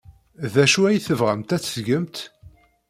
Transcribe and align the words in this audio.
D 0.53 0.55
acu 0.63 0.81
ay 0.85 0.97
tebɣamt 0.99 1.55
ad 1.55 1.61
t-tgemt? 1.61 2.17